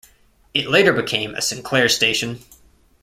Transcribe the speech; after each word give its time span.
It 0.55 0.67
later 0.67 0.93
became 0.93 1.35
a 1.35 1.43
Sinclair 1.43 1.87
station. 1.87 2.39